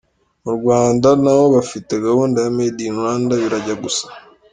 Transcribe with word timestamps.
Mu 0.43 0.51
Rwanda 0.57 1.09
na 1.23 1.31
ho 1.37 1.43
bafite 1.55 1.93
gahunda 2.05 2.37
ya 2.45 2.51
‘Made 2.57 2.81
in 2.85 2.95
Rwanda’, 2.99 3.33
birajya 3.41 3.75
gusa. 3.83 4.05